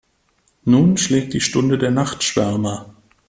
[0.63, 2.95] Nun schlägt die Stunde der Nachtschwärmer.